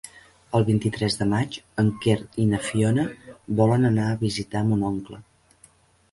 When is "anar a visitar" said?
3.91-4.63